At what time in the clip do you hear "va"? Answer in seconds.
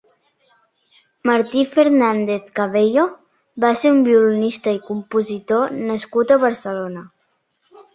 3.67-3.73